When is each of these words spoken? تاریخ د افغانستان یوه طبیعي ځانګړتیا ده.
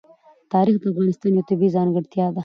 تاریخ 0.53 0.75
د 0.79 0.85
افغانستان 0.93 1.31
یوه 1.35 1.47
طبیعي 1.49 1.73
ځانګړتیا 1.75 2.25
ده. 2.35 2.39